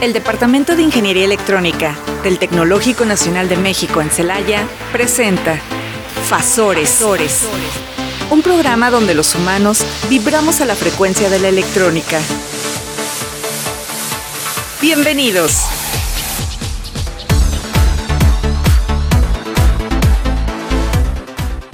[0.00, 5.60] El Departamento de Ingeniería Electrónica del Tecnológico Nacional de México en Celaya presenta
[6.26, 7.02] Fasores,
[8.30, 12.18] un programa donde los humanos vibramos a la frecuencia de la electrónica.
[14.80, 15.79] Bienvenidos.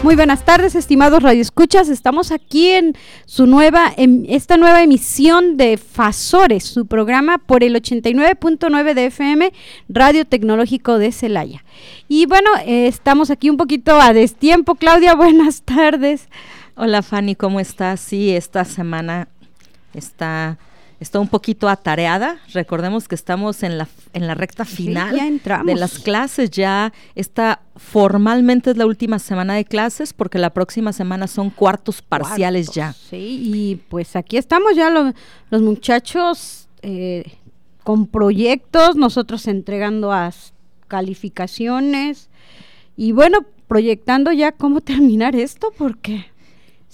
[0.06, 1.88] Muy buenas tardes, estimados radioescuchas.
[1.88, 7.74] Estamos aquí en su nueva em, esta nueva emisión de Fasores, su programa por el
[7.74, 9.52] 89.9 de FM
[9.88, 11.64] Radio Tecnológico de Celaya.
[12.06, 14.76] Y bueno, eh, estamos aquí un poquito a destiempo.
[14.76, 16.28] Claudia, buenas tardes.
[16.76, 17.98] Hola Fanny, ¿cómo estás?
[17.98, 19.26] Sí, esta semana
[19.92, 20.56] está
[21.00, 22.38] está un poquito atareada.
[22.52, 26.50] Recordemos que estamos en la, en la recta final de las clases.
[26.50, 32.02] Ya está formalmente es la última semana de clases porque la próxima semana son cuartos
[32.02, 32.92] parciales ya.
[32.92, 37.38] Sí, y pues aquí estamos ya los muchachos eh,
[37.84, 40.32] con proyectos, nosotros entregando a
[40.88, 42.30] calificaciones
[42.96, 46.26] y bueno, proyectando ya cómo terminar esto porque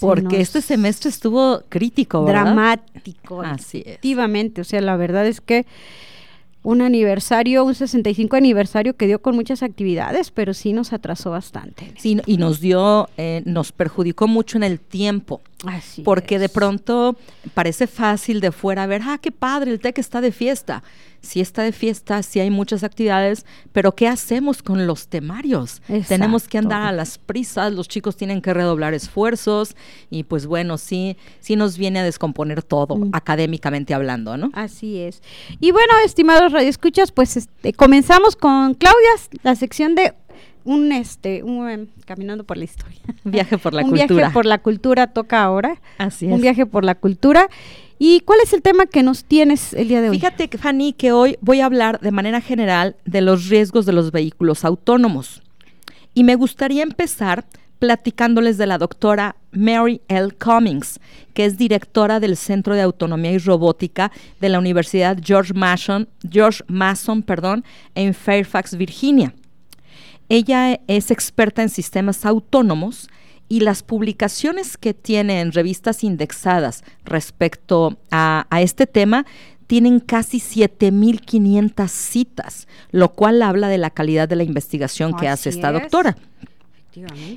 [0.02, 2.44] porque este semestre estuvo crítico, ¿verdad?
[2.44, 3.42] Dramático.
[3.42, 3.86] Así es.
[3.86, 5.66] Efectivamente, o sea, la verdad es que
[6.64, 11.92] un aniversario, un 65 aniversario que dio con muchas actividades, pero sí nos atrasó bastante.
[11.98, 15.40] Sí, y nos dio, eh, nos perjudicó mucho en el tiempo.
[15.64, 17.16] Así porque de pronto
[17.54, 20.82] parece fácil de fuera ver, ah, qué padre, el TEC está de fiesta
[21.22, 25.80] sí está de fiesta, sí hay muchas actividades, pero ¿qué hacemos con los temarios?
[26.08, 29.76] Tenemos que andar a las prisas, los chicos tienen que redoblar esfuerzos
[30.10, 33.10] y pues bueno, sí, sí nos viene a descomponer todo, mm.
[33.12, 34.50] académicamente hablando, ¿no?
[34.52, 35.22] Así es.
[35.60, 39.10] Y bueno, estimados radioescuchas, pues este, comenzamos con Claudia,
[39.42, 40.14] la sección de
[40.64, 43.00] un este un em, caminando por la historia.
[43.24, 44.10] Viaje por la un cultura.
[44.10, 45.80] Un viaje por la cultura toca ahora.
[45.98, 46.32] Así es.
[46.32, 47.48] Un viaje por la cultura
[48.04, 50.16] ¿Y cuál es el tema que nos tienes el día de hoy?
[50.16, 54.10] Fíjate, Fanny, que hoy voy a hablar de manera general de los riesgos de los
[54.10, 55.40] vehículos autónomos.
[56.12, 57.46] Y me gustaría empezar
[57.78, 60.32] platicándoles de la doctora Mary L.
[60.32, 60.98] Cummings,
[61.32, 66.64] que es directora del Centro de Autonomía y Robótica de la Universidad George Mason, George
[66.66, 67.64] Mason perdón,
[67.94, 69.32] en Fairfax, Virginia.
[70.28, 73.08] Ella es experta en sistemas autónomos
[73.52, 79.26] y las publicaciones que tiene en revistas indexadas respecto a, este tema
[79.66, 85.50] tienen casi 7.500 citas, lo cual habla de la calidad de la investigación que hace
[85.50, 86.16] esta doctora.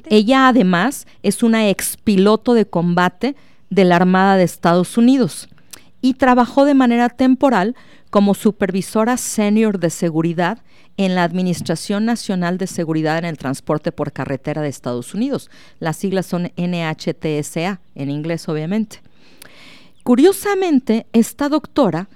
[0.09, 3.35] Ella además es una expiloto de combate
[3.69, 5.49] de la Armada de Estados Unidos
[6.05, 7.75] y trabajó de manera temporal
[8.11, 10.59] como supervisora senior de seguridad
[10.97, 15.49] en la Administración Nacional de Seguridad en el Transporte por Carretera de Estados Unidos.
[15.79, 19.01] Las siglas son NHTSA, en inglés obviamente.
[20.03, 22.07] Curiosamente, esta doctora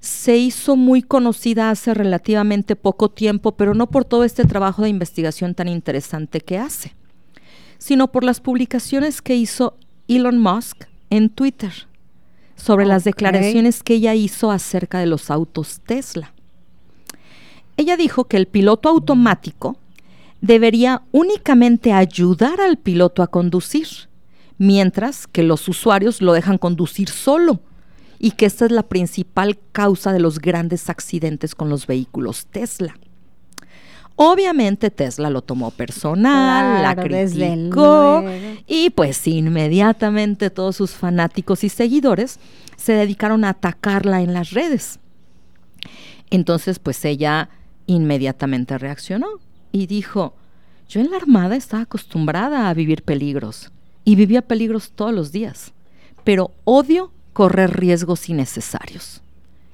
[0.00, 4.88] se hizo muy conocida hace relativamente poco tiempo, pero no por todo este trabajo de
[4.88, 6.96] investigación tan interesante que hace,
[7.78, 9.76] sino por las publicaciones que hizo
[10.08, 11.87] Elon Musk en Twitter
[12.58, 16.34] sobre las declaraciones que ella hizo acerca de los autos Tesla.
[17.76, 19.78] Ella dijo que el piloto automático
[20.40, 23.86] debería únicamente ayudar al piloto a conducir,
[24.58, 27.60] mientras que los usuarios lo dejan conducir solo
[28.18, 32.96] y que esta es la principal causa de los grandes accidentes con los vehículos Tesla.
[34.20, 38.24] Obviamente Tesla lo tomó personal, la criticó
[38.66, 42.40] y pues inmediatamente todos sus fanáticos y seguidores
[42.76, 44.98] se dedicaron a atacarla en las redes.
[46.30, 47.48] Entonces pues ella
[47.86, 49.28] inmediatamente reaccionó
[49.70, 50.34] y dijo,
[50.88, 53.70] yo en la Armada estaba acostumbrada a vivir peligros
[54.04, 55.72] y vivía peligros todos los días,
[56.24, 59.22] pero odio correr riesgos innecesarios,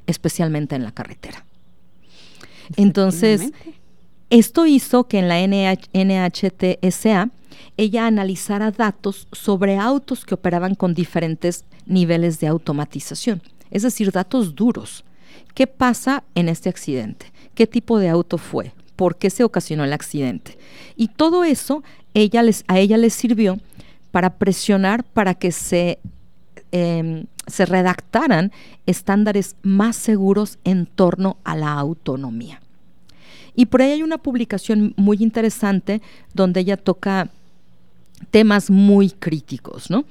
[0.06, 1.46] especialmente en la carretera.
[2.76, 3.52] Entonces,
[4.38, 7.30] esto hizo que en la NHTSA
[7.76, 14.54] ella analizara datos sobre autos que operaban con diferentes niveles de automatización, es decir, datos
[14.54, 15.04] duros.
[15.54, 17.32] ¿Qué pasa en este accidente?
[17.54, 20.58] qué tipo de auto fue, por qué se ocasionó el accidente.
[20.96, 21.82] Y todo eso
[22.14, 23.58] les, a ella le sirvió
[24.10, 25.52] para presionar para que
[26.72, 28.52] em, se redactaran
[28.86, 32.60] estándares más seguros en torno a la autonomía.
[33.54, 36.02] Y por ahí hay una publicación muy interesante
[36.32, 37.30] donde ella toca
[38.30, 40.04] temas muy críticos, ¿no?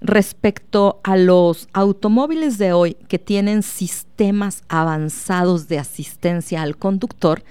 [0.00, 7.42] respecto a los automóviles de hoy que tienen sistemas avanzados de asistencia al conductor,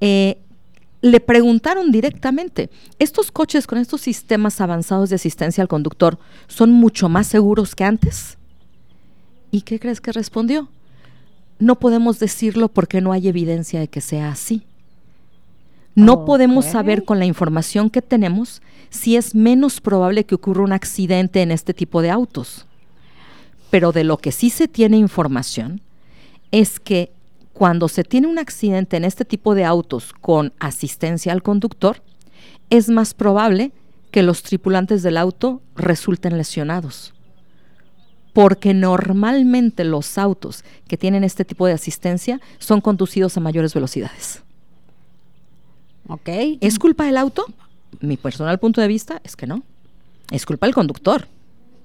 [0.00, 0.38] eh,
[1.02, 2.68] le preguntaron directamente,
[2.98, 7.84] ¿estos coches con estos sistemas avanzados de asistencia al conductor son mucho más seguros que
[7.84, 8.36] antes?
[9.50, 10.68] ¿Y qué crees que respondió?
[11.60, 14.64] No podemos decirlo porque no hay evidencia de que sea así.
[15.94, 20.72] No podemos saber con la información que tenemos si es menos probable que ocurra un
[20.72, 22.66] accidente en este tipo de autos.
[23.70, 25.82] Pero de lo que sí se tiene información
[26.50, 27.12] es que
[27.52, 32.02] cuando se tiene un accidente en este tipo de autos con asistencia al conductor,
[32.70, 33.72] es más probable
[34.10, 37.12] que los tripulantes del auto resulten lesionados.
[38.32, 44.42] Porque normalmente los autos que tienen este tipo de asistencia son conducidos a mayores velocidades.
[46.08, 46.28] Ok.
[46.60, 47.46] ¿Es culpa del auto?
[48.00, 49.62] Mi personal punto de vista es que no.
[50.30, 51.26] Es culpa del conductor.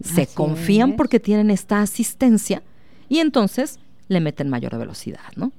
[0.04, 0.96] Se Así confían es.
[0.98, 2.62] porque tienen esta asistencia
[3.10, 5.52] y entonces le meten mayor velocidad, ¿no?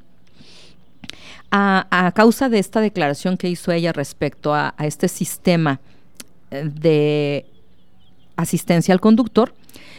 [1.51, 5.81] A, a causa de esta declaración que hizo ella respecto a, a este sistema
[6.51, 7.47] eh, de
[8.37, 9.55] asistencia al conductor,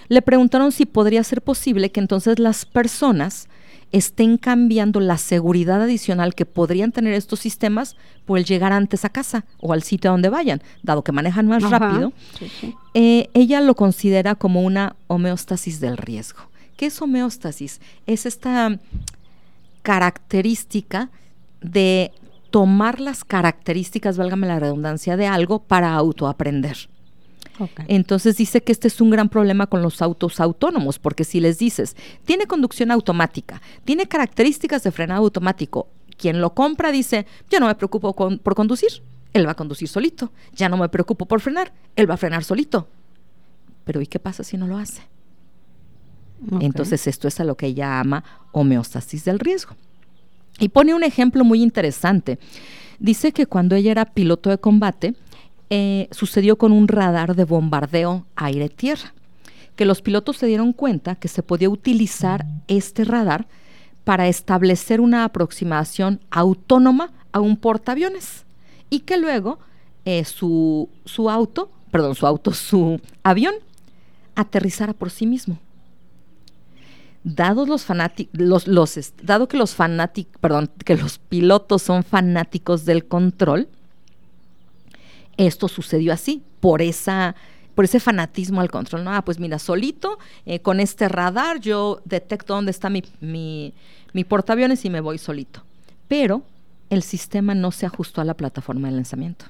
[0.09, 3.47] le preguntaron si podría ser posible que entonces las personas
[3.91, 7.95] estén cambiando la seguridad adicional que podrían tener estos sistemas
[8.25, 11.47] por el llegar antes a casa o al sitio a donde vayan, dado que manejan
[11.47, 11.79] más Ajá.
[11.79, 12.11] rápido.
[12.37, 12.75] Sí, sí.
[12.93, 16.41] Eh, ella lo considera como una homeostasis del riesgo.
[16.75, 17.79] ¿Qué es homeostasis?
[18.05, 18.77] Es esta
[19.81, 21.09] característica
[21.61, 22.11] de
[22.51, 26.89] tomar las características, válgame la redundancia, de algo para autoaprender.
[27.87, 31.57] Entonces dice que este es un gran problema con los autos autónomos, porque si les
[31.57, 31.95] dices,
[32.25, 35.87] tiene conducción automática, tiene características de frenado automático,
[36.17, 38.89] quien lo compra dice, yo no me preocupo con- por conducir,
[39.33, 42.43] él va a conducir solito, ya no me preocupo por frenar, él va a frenar
[42.43, 42.87] solito.
[43.83, 45.01] Pero ¿y qué pasa si no lo hace?
[46.61, 49.75] Entonces esto es a lo que ella llama homeostasis del riesgo.
[50.59, 52.39] Y pone un ejemplo muy interesante.
[52.99, 55.15] Dice que cuando ella era piloto de combate,
[55.69, 59.13] eh, sucedió con un radar de bombardeo aire-tierra,
[59.75, 63.47] que los pilotos se dieron cuenta que se podía utilizar este radar
[64.03, 68.45] para establecer una aproximación autónoma a un portaaviones
[68.89, 69.59] y que luego
[70.05, 73.55] eh, su, su auto, perdón, su auto, su avión
[74.35, 75.59] aterrizara por sí mismo.
[77.23, 82.85] Dados los fanáticos, los, los, dado que los fanáticos, perdón, que los pilotos son fanáticos
[82.85, 83.67] del control,
[85.37, 87.35] esto sucedió así, por esa,
[87.75, 89.03] por ese fanatismo al control.
[89.03, 89.13] ¿no?
[89.13, 93.73] Ah, pues mira, solito, eh, con este radar, yo detecto dónde está mi, mi,
[94.13, 95.63] mi portaaviones y me voy solito.
[96.07, 96.43] Pero
[96.89, 99.45] el sistema no se ajustó a la plataforma de lanzamiento.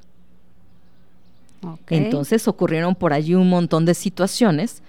[1.89, 4.81] Entonces ocurrieron por allí un montón de situaciones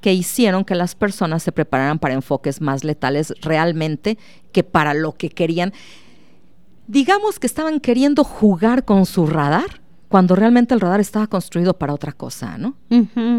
[0.00, 4.18] que hicieron que las personas se prepararan para enfoques más letales realmente
[4.52, 5.72] que para lo que querían.
[6.86, 11.92] Digamos que estaban queriendo jugar con su radar cuando realmente el radar estaba construido para
[11.92, 12.74] otra cosa, ¿no?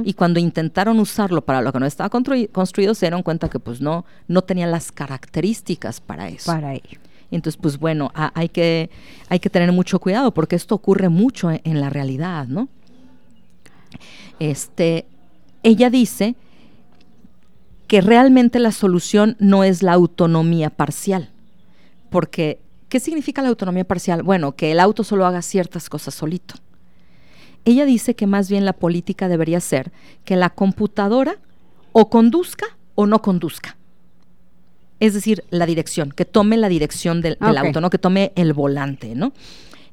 [0.06, 3.60] Y cuando intentaron usarlo para lo que no estaba construi- construido, se dieron cuenta que
[3.60, 6.52] pues no, no tenía las características para eso.
[6.52, 7.00] Para ello.
[7.32, 8.90] Entonces, pues bueno, ha- hay, que,
[9.30, 12.68] hay que tener mucho cuidado porque esto ocurre mucho en, en la realidad, ¿no?
[14.40, 15.06] Este,
[15.64, 16.36] ella dice
[17.88, 21.30] que realmente la solución no es la autonomía parcial.
[22.10, 24.24] Porque, ¿qué significa la autonomía parcial?
[24.24, 26.56] Bueno, que el auto solo haga ciertas cosas solito.
[27.66, 29.92] Ella dice que más bien la política debería ser
[30.24, 31.38] que la computadora
[31.92, 33.76] o conduzca o no conduzca.
[35.00, 37.66] Es decir, la dirección, que tome la dirección del, del Ok.
[37.66, 37.90] auto, ¿no?
[37.90, 39.32] Que tome el volante, ¿no?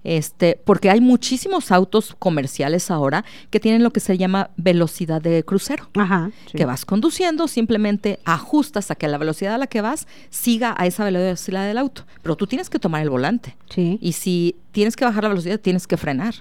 [0.04, 5.42] Este, porque hay muchísimos autos comerciales ahora que tienen lo que se llama velocidad de
[5.44, 5.88] crucero.
[5.94, 6.30] Ajá.
[6.46, 6.58] sí.
[6.58, 10.87] Que vas conduciendo, simplemente ajustas a que la velocidad a la que vas siga a
[10.87, 12.04] esa velocidad del auto.
[12.23, 13.56] Pero tú tienes que tomar el volante.
[13.70, 13.99] Sí.
[14.00, 16.34] Y si tienes que bajar la velocidad, tienes que frenar.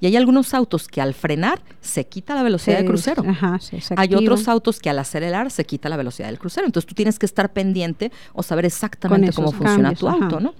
[0.00, 3.24] Y hay algunos autos que al frenar se quita la velocidad Sí, de crucero.
[3.24, 6.66] Ajá, sí, Hay otros autos que al acelerar se quita la velocidad del crucero.
[6.66, 10.24] Entonces tú tienes que estar pendiente o saber exactamente cómo funciona cambios, tu ajá.
[10.24, 10.54] auto, ¿no?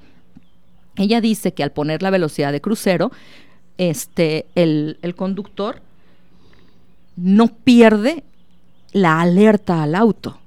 [0.96, 3.10] Ella dice que al poner la velocidad de crucero,
[3.78, 5.80] este, el, el conductor
[7.16, 8.24] no pierde
[8.92, 10.38] la alerta al auto.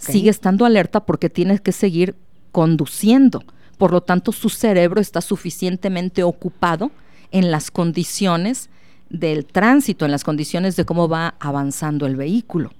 [0.00, 2.16] Sigue estando alerta porque tiene que seguir
[2.50, 3.44] conduciendo.
[3.78, 6.90] Por lo tanto, su cerebro está suficientemente ocupado
[7.30, 8.68] en las condiciones
[9.10, 12.72] del tránsito, en las condiciones de cómo va avanzando el vehículo.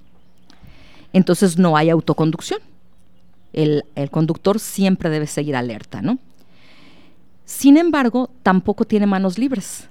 [1.13, 2.59] Entonces no hay autoconducción.
[3.53, 6.19] El, el conductor siempre debe seguir alerta, ¿no?
[7.47, 9.87] Sin embargo, tampoco tiene manos libres.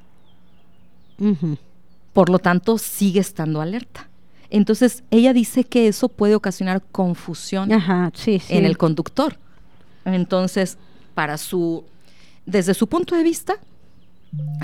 [2.13, 4.11] Por lo tanto, sigue estando alerta.
[4.51, 8.55] Entonces, ella dice que eso puede ocasionar confusión Ajá, sí, sí.
[8.55, 9.39] en el conductor.
[10.05, 10.77] Entonces,
[11.15, 11.85] para su,
[12.45, 13.55] desde su punto de vista,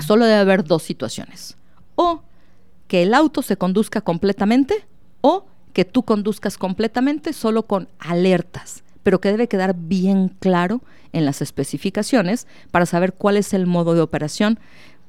[0.05, 1.57] solo debe haber dos situaciones.
[1.95, 2.21] O
[2.87, 4.85] que el auto se conduzca completamente
[5.21, 10.81] o que tú conduzcas completamente solo con alertas pero que debe quedar bien claro
[11.11, 14.59] en las especificaciones para saber cuál es el modo de operación,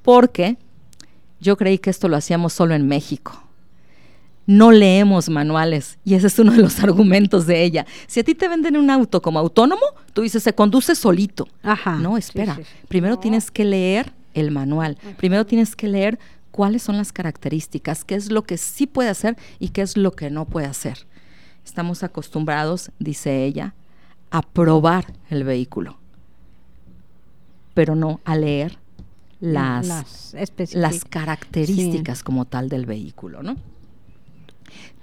[0.03, 0.59] porque
[1.41, 3.41] yo creí que esto lo hacíamos solo en México.
[4.47, 7.87] No leemos manuales y ese es uno de los argumentos de ella.
[8.07, 9.83] Si a ti te venden un auto como autónomo,
[10.13, 11.49] tú dices, se conduce solito.
[11.63, 11.97] Ajá.
[11.97, 12.59] No, espera.
[12.89, 14.99] Primero tienes que leer el manual.
[15.17, 16.19] Primero tienes que leer
[16.51, 20.13] cuáles son las características, qué es lo que sí puede hacer y qué es lo
[20.13, 21.07] que no puede hacer.
[21.65, 23.75] Estamos acostumbrados, dice ella,
[24.35, 25.97] a probar el vehículo,
[27.73, 28.79] pero no a leer
[29.39, 30.35] las,
[30.73, 33.57] las, características como tal del vehículo, ¿no?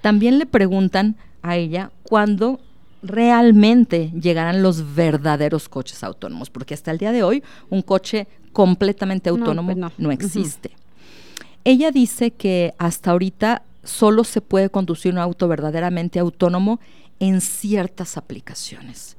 [0.02, 2.60] También le preguntan a ella cuándo
[3.02, 9.30] realmente llegarán los verdaderos coches autónomos, porque hasta el día de hoy un coche completamente
[9.30, 10.72] autónomo no, pues existe.
[11.64, 16.80] Ella dice que hasta ahorita solo se puede conducir un auto verdaderamente autónomo
[17.18, 19.16] en ciertas aplicaciones.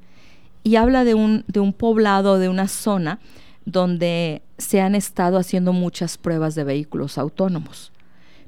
[0.63, 3.20] Y habla de un, de un poblado, de una zona
[3.65, 7.91] donde se han estado haciendo muchas pruebas de vehículos autónomos.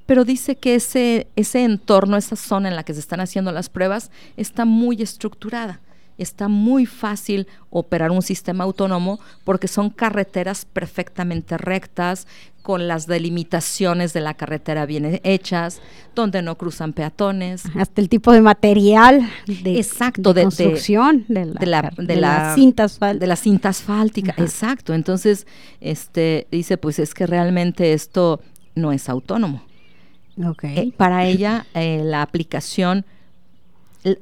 [0.06, 3.70] Pero dice que ese, ese entorno, esa zona en la que se están haciendo las
[3.70, 5.82] pruebas, está muy estructurada
[6.18, 12.28] está muy fácil operar un sistema autónomo porque son carreteras perfectamente rectas,
[12.66, 15.82] con las delimitaciones de la carretera bien hechas,
[16.16, 17.64] donde no cruzan peatones.
[17.76, 23.20] Hasta el tipo de material de, exacto, de, construcción de, la, de, la, cinta asfáltica.
[23.20, 24.96] De la cinta asfáltica, exacto.
[24.96, 25.46] Entonces,
[25.80, 28.42] este, dice, pues es que realmente esto
[28.74, 29.62] no es autónomo.
[30.44, 30.76] Okay.
[30.76, 33.06] Eh, para ella, eh, la aplicación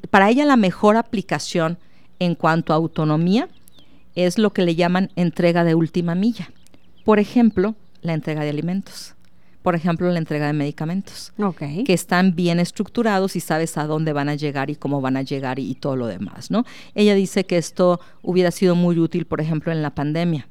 [0.09, 1.77] para ella la mejor aplicación
[2.19, 3.49] en cuanto a autonomía
[4.15, 6.51] es lo que le llaman entrega de última milla.
[7.03, 9.15] Por ejemplo, la entrega de alimentos.
[9.61, 11.31] Por ejemplo, la entrega de medicamentos.
[11.85, 15.21] Que están bien estructurados y sabes a dónde van a llegar y cómo van a
[15.21, 16.65] llegar y, todo lo demás, ¿no?
[16.95, 20.47] Ella dice que esto hubiera sido muy útil, por ejemplo, en la pandemia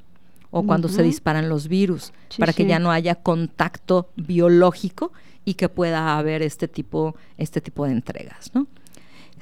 [0.55, 5.11] o cuando se disparan los virus, para que ya no haya contacto biológico
[5.45, 8.67] y que pueda haber este tipo, este tipo de entregas, ¿no?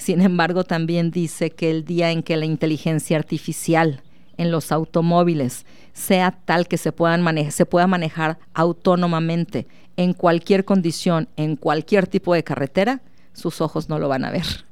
[0.02, 4.02] Sin embargo, también dice que el día en que la inteligencia artificial
[4.36, 9.68] en los automóviles sea tal que se, puedan se pueda manejar autónomamente
[9.98, 13.04] en cualquier condición, en cualquier tipo de carretera,
[13.34, 14.66] sus ojos no lo van a ver.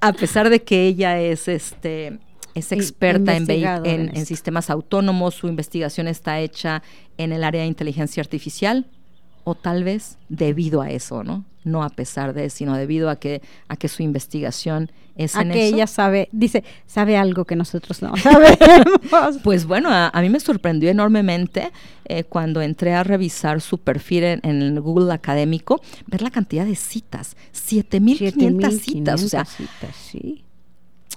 [0.00, 2.18] A pesar de que ella es este
[2.54, 3.48] es experta en,
[4.14, 6.82] en, sistemas autónomos, su investigación está hecha
[7.16, 8.84] en el área de inteligencia artificial,
[9.44, 11.46] o tal vez debido a eso, ¿no?
[11.70, 15.50] No a pesar de, sino debido a que a que su investigación es a en
[15.50, 19.38] que ella sabe, dice, sabe algo que nosotros no sabemos.
[19.42, 21.72] pues bueno, a, mí me sorprendió enormemente
[22.04, 26.76] eh, cuando entré a revisar su perfil en, el Google académico, ver la cantidad de
[26.76, 30.44] citas, 7500 citas, o sea, citas, sí.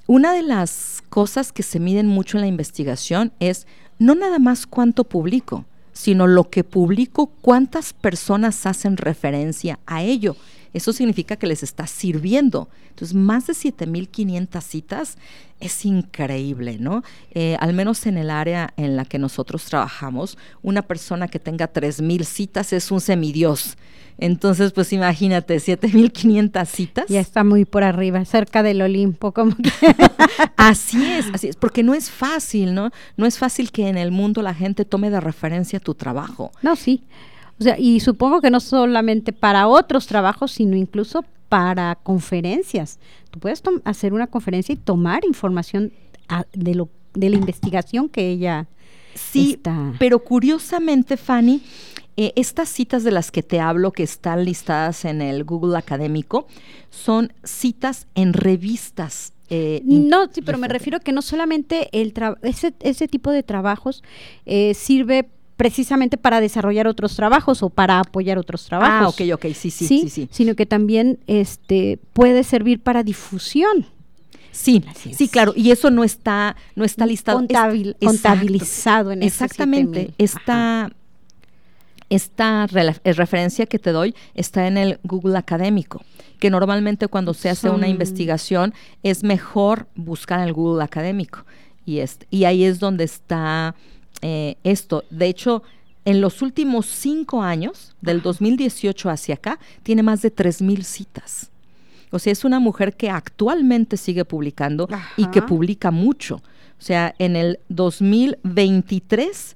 [0.08, 3.68] Una de las cosas que se miden mucho en la investigación es
[4.00, 5.66] no nada más cuánto publico,
[6.02, 10.36] sino lo que publico, cuántas personas hacen referencia a ello.
[10.74, 12.70] Eso significa que les está sirviendo.
[12.90, 15.18] Entonces, más de 7.500 citas
[15.60, 17.04] es increíble, ¿no?
[17.32, 21.72] Eh, al menos en el área en la que nosotros trabajamos, una persona que tenga
[21.72, 23.78] 3.000 citas es un semidios.
[24.18, 27.06] Entonces, pues imagínate, 7500 citas.
[27.10, 29.72] Ya está muy por arriba, cerca del Olimpo, como que.
[30.58, 32.92] así es, así es, porque no es fácil, ¿no?
[33.18, 36.52] No es fácil que en el mundo la gente tome de referencia tu trabajo.
[36.62, 37.04] No, sí.
[37.60, 43.00] O sea, y supongo que no solamente para otros trabajos, sino incluso para conferencias.
[43.30, 45.92] Tú puedes hacer una conferencia y tomar información
[46.54, 48.68] de lo de la investigación que ella
[49.16, 49.94] sí, está.
[50.00, 51.62] pero curiosamente, Fanny,
[52.18, 56.48] eh, estas citas de las que te hablo, que están listadas en el Google académico,
[56.90, 59.34] son citas en revistas.
[59.50, 64.02] Eh, no, sí, pero me refiero que no solamente el ese, ese tipo de trabajos
[64.46, 69.16] eh, sirve precisamente para desarrollar otros trabajos o para apoyar otros trabajos.
[69.20, 73.86] Ah, ok, ok, sí, sí, sí, sí, Sino que también este, puede servir para difusión.
[74.52, 74.84] Sí,
[75.16, 77.40] sí, claro, y eso no está, no está listado.
[78.02, 80.92] contabilizado en Exactamente, está,
[82.10, 86.04] esta eh, referencia que te doy está en el Google académico,
[86.40, 91.46] que normalmente cuando se hace una investigación es mejor buscar en el Google académico.
[91.86, 93.76] Y, este, y ahí es donde está
[94.22, 95.04] eh, esto.
[95.10, 95.64] De hecho,
[96.06, 101.52] en los últimos cinco años, del 2018 hacia acá, tiene más de 3.000 citas.
[102.12, 106.36] O sea, es una mujer que actualmente sigue publicando y que publica mucho.
[106.80, 109.56] O sea, en el 2023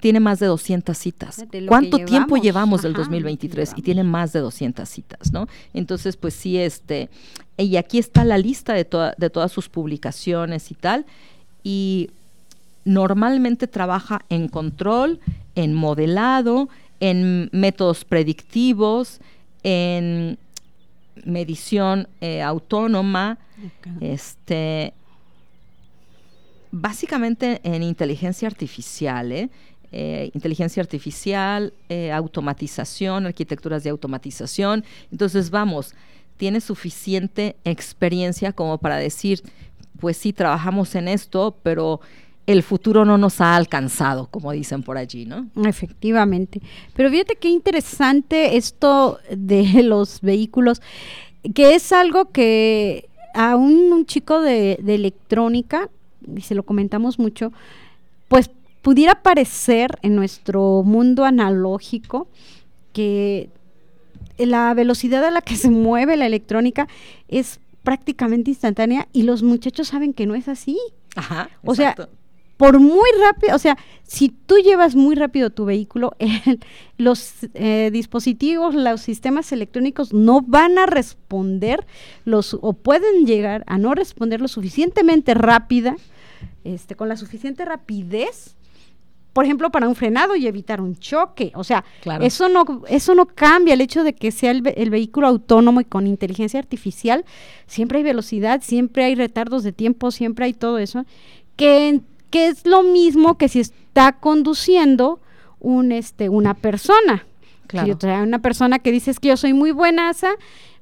[0.00, 1.44] tiene más de 200 citas.
[1.68, 3.74] ¿Cuánto tiempo llevamos del 2023?
[3.76, 5.46] Y tiene más de 200 citas, ¿no?
[5.72, 7.10] Entonces, pues sí, este,
[7.56, 11.06] y aquí está la lista de, de todas sus publicaciones y tal,
[11.62, 12.10] y
[12.84, 15.20] normalmente trabaja en control,
[15.54, 16.68] en modelado,
[17.00, 19.20] en métodos predictivos,
[19.62, 20.38] en
[21.24, 23.38] medición eh, autónoma,
[24.00, 24.92] este,
[26.70, 29.50] básicamente en inteligencia artificial, ¿eh?
[29.96, 31.72] Eh, inteligencia artificial,
[32.12, 34.84] automatización, arquitecturas de automatización.
[35.12, 35.94] Entonces, vamos,
[36.36, 39.40] tiene suficiente experiencia como para decir,
[40.00, 42.00] pues sí, trabajamos en esto, pero
[42.46, 45.48] el futuro no nos ha alcanzado, como dicen por allí, ¿no?
[45.64, 46.60] Efectivamente.
[46.94, 50.82] Pero fíjate qué interesante esto de los vehículos,
[51.54, 55.88] que es algo que a un, chico de, de, electrónica,
[56.36, 57.52] y se lo comentamos mucho,
[58.28, 58.50] pues
[58.82, 62.28] pudiera parecer en nuestro mundo analógico
[62.92, 63.48] que
[64.38, 66.88] la velocidad a la que se mueve la electrónica
[67.28, 70.78] es prácticamente instantánea y los muchachos saben que no es así.
[71.16, 71.50] Ajá.
[71.64, 71.94] O sea,
[72.56, 76.16] por muy rápido, o sea, si tú llevas muy rápido tu vehículo,
[76.98, 81.84] los eh, dispositivos, los sistemas electrónicos no van a responder
[82.24, 85.96] los o pueden llegar a no responder lo suficientemente rápida,
[86.62, 88.56] este, con la suficiente rapidez,
[89.32, 91.50] por ejemplo, para un frenado y evitar un choque.
[91.56, 91.84] O sea,
[92.20, 95.84] eso no eso no cambia el hecho de que sea el, el vehículo autónomo y
[95.84, 97.24] con inteligencia artificial.
[97.66, 101.04] Siempre hay velocidad, siempre hay retardos de tiempo, siempre hay todo eso
[101.56, 102.00] que
[102.34, 105.20] que es lo mismo que si está conduciendo
[105.60, 107.24] un este una persona.
[107.68, 107.96] Claro.
[108.00, 110.32] Si una persona que dice que yo soy muy buenaza,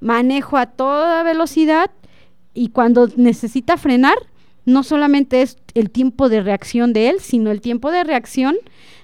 [0.00, 1.90] manejo a toda velocidad
[2.54, 4.16] y cuando necesita frenar,
[4.64, 8.56] no solamente es el tiempo de reacción de él, sino el tiempo de reacción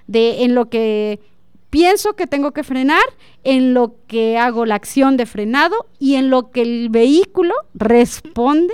[0.06, 1.20] de en lo que
[1.68, 3.04] pienso que tengo que frenar,
[3.44, 8.72] en lo que hago la acción de frenado y en lo que el vehículo responde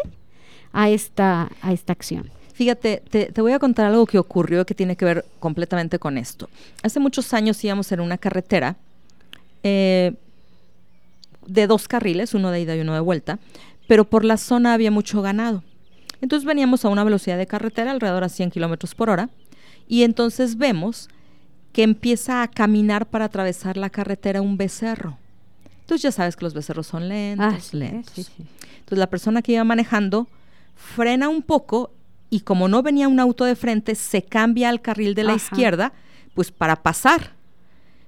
[0.73, 2.31] a esta, a esta acción.
[2.55, 6.49] Fíjate, te, voy a contar algo que ocurrió que tiene que ver completamente con esto.
[6.85, 8.77] Hace muchos años íbamos en una carretera
[9.65, 10.13] eh,
[11.49, 13.41] de dos carriles, uno de ida y uno de vuelta,
[13.89, 15.65] pero por la zona había mucho ganado.
[16.21, 19.31] Entonces veníamos a una velocidad de carretera alrededor a 100 kilómetros por hora
[19.89, 21.09] y entonces vemos
[21.73, 25.19] que empieza a caminar para atravesar la carretera un becerro.
[25.81, 28.31] Entonces ya sabes que los becerros son lentos, ah, lentos.
[28.39, 30.29] Entonces la persona que iba manejando
[30.77, 31.91] frena un poco
[32.35, 35.93] y como no venía un auto de frente, se cambia al carril de la izquierda,
[36.35, 37.31] pues para pasar.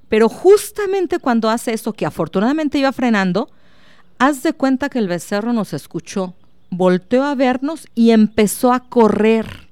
[0.09, 3.49] Pero justamente cuando hace eso, que afortunadamente iba frenando,
[4.19, 6.35] haz de cuenta que el becerro nos escuchó,
[6.71, 9.69] volteó a vernos y empezó a correr.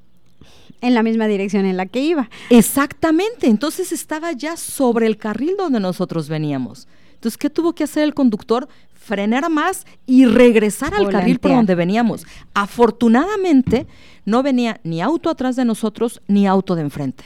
[0.81, 2.31] En la misma dirección en la que iba.
[2.49, 6.87] Exactamente, entonces estaba ya sobre el carril donde nosotros veníamos.
[7.15, 8.69] Entonces, ¿qué tuvo que hacer el conductor?
[9.05, 12.27] frenar más y regresar al carril por donde veníamos.
[12.55, 13.87] Afortunadamente,
[14.25, 17.25] no venía ni auto atrás de nosotros ni auto de enfrente.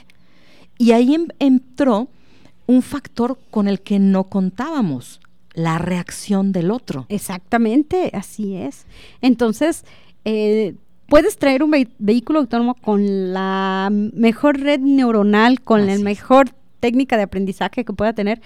[0.79, 2.09] Y ahí em, entró
[2.67, 5.21] un factor con el que no contábamos,
[5.55, 7.07] la reacción del otro.
[7.09, 8.87] Exactamente, así es.
[9.21, 9.85] Entonces,
[10.25, 10.77] eh,
[11.09, 17.25] puedes traer un vehículo autónomo con la mejor red neuronal, con la mejor técnica de
[17.25, 18.41] aprendizaje que pueda tener,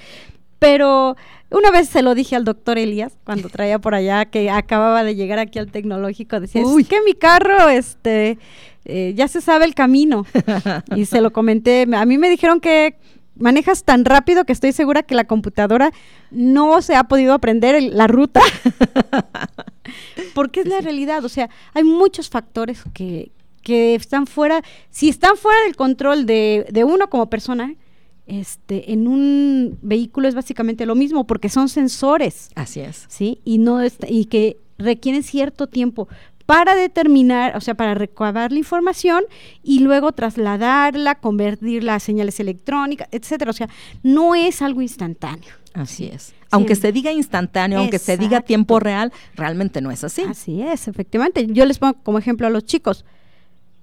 [0.63, 1.17] pero
[1.51, 5.17] una vez se lo dije al doctor Elías cuando traía por allá que acababa de
[5.17, 6.85] llegar aquí al tecnológico, decía, Uy.
[6.85, 8.39] que mi carro, este,
[8.85, 10.25] eh, ya se sabe el camino.
[10.97, 11.87] y se lo comenté.
[11.95, 12.97] A mí me dijeron que
[13.35, 15.93] manejas tan rápido que estoy segura que la computadora
[16.31, 18.41] no se ha podido aprender la ruta.
[20.35, 21.25] Porque es la realidad.
[21.25, 26.67] O sea, hay muchos factores que, que están fuera, si están fuera del control de,
[26.71, 27.75] de uno como persona,
[28.27, 32.51] este, en un vehículo es básicamente lo mismo porque son sensores.
[32.55, 33.05] Así es.
[33.09, 33.41] ¿Sí?
[33.45, 36.09] Y, no y que requieren cierto tiempo
[36.47, 39.25] para determinar, o sea, para recabar la información
[39.63, 43.51] y luego trasladarla, convertirla a señales electrónicas, etcétera.
[43.51, 43.69] O sea,
[44.03, 45.55] no es algo instantáneo.
[45.75, 46.35] Así es.
[46.51, 50.23] Aunque se diga instantáneo, aunque se diga tiempo real, realmente no es así.
[50.23, 51.47] Así es, efectivamente.
[51.49, 53.07] Yo les pongo como ejemplo a los chicos.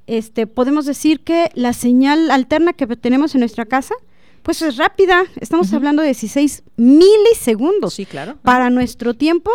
[0.06, 3.95] Este, podemos decir que la señal alterna que tenemos en nuestra casa
[4.50, 5.26] pues es rápida.
[5.40, 7.94] Estamos hablando de 16 milisegundos.
[7.94, 8.36] Sí, claro.
[8.42, 9.52] Para nuestro tiempo,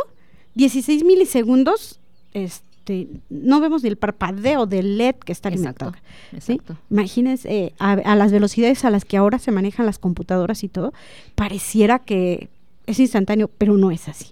[0.55, 1.99] 16 milisegundos,
[2.33, 5.95] este, no vemos ni el parpadeo del LED que está alimentado.
[6.31, 10.69] Exacto, Imagínense eh, a, las velocidades a las que ahora se manejan las computadoras y
[10.69, 10.93] todo,
[11.35, 12.49] pareciera que
[12.87, 14.27] es instantáneo, pero no es así.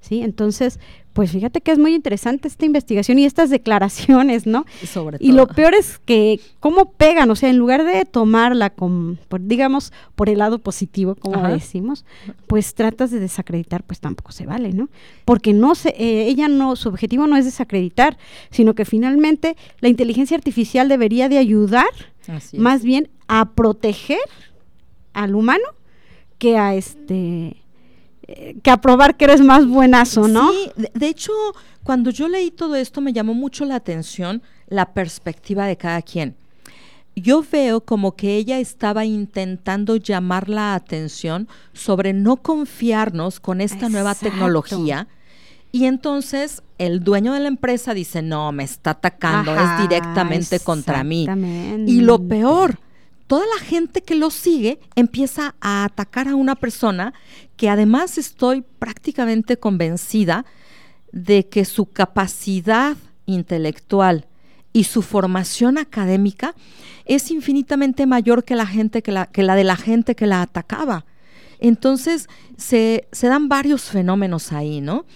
[0.00, 0.22] ¿Sí?
[0.22, 0.80] Entonces,
[1.14, 4.66] Pues fíjate que es muy interesante esta investigación y estas declaraciones, ¿no?
[4.84, 9.20] Sobre y lo peor es que cómo pegan, o sea, en lugar de tomarla con,
[9.40, 12.04] digamos, por el lado positivo, como decimos,
[12.48, 14.88] pues tratas de desacreditar, pues tampoco se vale, ¿no?
[15.24, 18.18] Porque no se, eh, ella no, su objetivo no es desacreditar,
[18.50, 21.86] sino que finalmente la inteligencia artificial debería de ayudar,
[22.54, 24.18] más bien a proteger
[25.12, 25.64] al humano
[26.38, 27.63] que a este
[28.62, 30.50] que a probar que eres más buenazo, ¿no?
[30.52, 31.32] Sí, de, hecho,
[31.82, 36.36] cuando yo leí todo esto me llamó mucho la atención la perspectiva de cada quien.
[37.16, 43.88] Yo veo como que ella estaba intentando llamar la atención sobre no confiarnos con esta
[43.88, 45.06] nueva tecnología.
[45.70, 51.04] Y entonces el dueño de la empresa dice, no, me está atacando, es directamente contra
[51.04, 51.28] mí.
[51.86, 52.78] Y lo peor,
[53.26, 57.14] toda la gente que lo sigue empieza a atacar a una persona
[57.56, 60.44] que además estoy prácticamente convencida
[61.12, 64.26] de que su capacidad intelectual
[64.72, 66.54] y su formación académica
[67.04, 70.42] es infinitamente mayor que la, gente que la, que la de la gente que la
[70.42, 71.06] atacaba.
[71.60, 75.06] Entonces se, se dan varios fenómenos ahí, ¿no?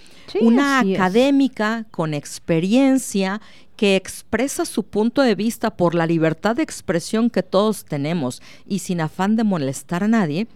[0.40, 3.40] Una académica con experiencia
[3.78, 8.80] que expresa su punto de vista por la libertad de expresión que todos tenemos y
[8.80, 10.48] sin afán de molestar a nadie,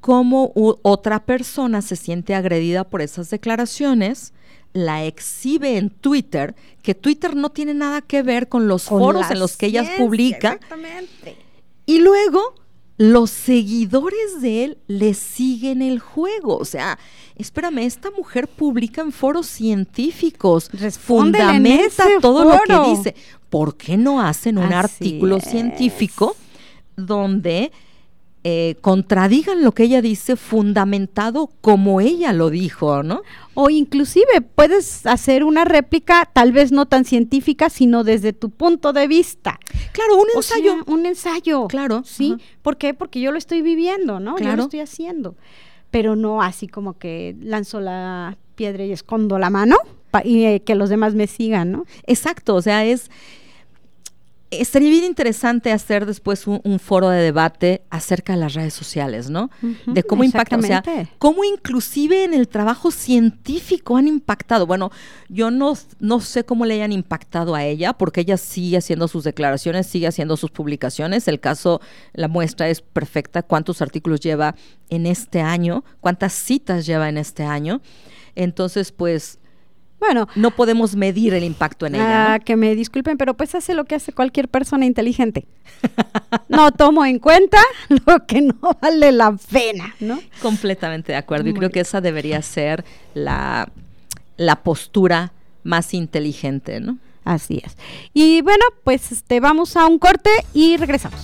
[0.00, 4.32] cómo otra persona se siente agredida por esas declaraciones,
[4.72, 9.38] la exhibe en Twitter, que Twitter no tiene nada que ver con los foros en
[9.38, 10.58] los que ella publica.
[11.86, 12.56] Y luego
[13.02, 16.56] los seguidores de él le siguen el juego.
[16.56, 17.00] O sea,
[17.34, 23.16] espérame, esta mujer publica en foros científicos, fundamenta todo lo que dice.
[23.50, 26.36] ¿Por qué no hacen un artículo científico
[26.94, 27.72] donde
[28.44, 33.22] eh, contradigan lo que ella dice fundamentado como ella lo dijo, ¿no?
[33.54, 38.92] O inclusive puedes hacer una réplica, tal vez no tan científica, sino desde tu punto
[38.92, 39.60] de vista.
[39.92, 40.74] Claro, un ensayo.
[40.86, 41.68] un ensayo.
[41.68, 42.02] Claro.
[42.04, 42.36] Sí.
[42.62, 42.94] ¿Por qué?
[42.94, 44.36] Porque yo lo estoy viviendo, ¿no?
[44.38, 45.36] Yo lo estoy haciendo.
[45.92, 49.76] Pero no así como que lanzo la piedra y escondo la mano
[50.24, 51.86] y eh, que los demás me sigan, ¿no?
[52.06, 53.10] Exacto, o sea, es
[54.60, 59.50] estaría bien interesante hacer después un, foro de debate acerca de las redes sociales, ¿no?
[59.86, 60.82] de cómo impactan, o sea,
[61.18, 64.66] cómo inclusive en el trabajo científico han impactado.
[64.66, 64.90] Bueno,
[65.28, 69.24] yo no, no sé cómo le hayan impactado a ella, porque ella sigue haciendo sus
[69.24, 71.28] declaraciones, sigue haciendo sus publicaciones.
[71.28, 71.80] El caso,
[72.12, 73.42] la muestra es perfecta.
[73.42, 74.54] ¿Cuántos artículos lleva
[74.90, 75.84] en este año?
[76.00, 77.80] ¿Cuántas citas lleva en este año?
[78.34, 79.38] Entonces, pues
[80.02, 82.34] bueno, no podemos medir el impacto en ella.
[82.34, 85.46] Ah, que me disculpen, pero pues hace lo que hace cualquier persona inteligente.
[86.48, 90.20] no tomo en cuenta lo que no vale la pena, ¿no?
[90.40, 91.48] Completamente de acuerdo.
[91.48, 92.84] y creo que esa debería ser
[93.14, 93.70] la,
[94.36, 96.98] la postura más inteligente, ¿no?
[97.24, 97.76] Así es.
[98.12, 101.20] Y bueno, pues este, vamos a un corte y regresamos.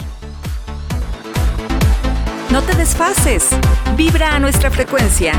[2.50, 3.50] No te desfases.
[3.94, 5.34] Vibra a nuestra frecuencia.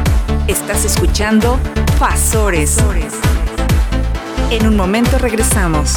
[0.47, 1.57] Estás escuchando
[1.97, 2.77] Fasores.
[4.51, 5.95] En un momento regresamos.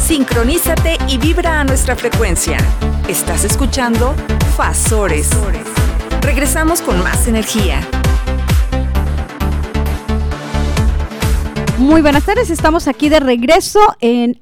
[0.00, 2.56] Sincronízate y vibra a nuestra frecuencia.
[3.08, 4.14] Estás escuchando
[4.56, 5.28] Fasores.
[6.22, 7.80] Regresamos con más energía.
[11.78, 14.40] Muy buenas tardes, estamos aquí de regreso en